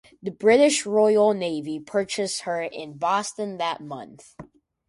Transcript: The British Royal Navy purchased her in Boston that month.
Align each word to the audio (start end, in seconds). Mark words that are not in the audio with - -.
The 0.19 0.31
British 0.31 0.87
Royal 0.87 1.35
Navy 1.35 1.79
purchased 1.79 2.41
her 2.41 2.63
in 2.63 2.97
Boston 2.97 3.59
that 3.59 3.81
month. 3.81 4.33